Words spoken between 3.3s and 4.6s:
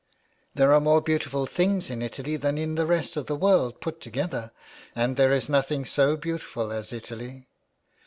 world put together,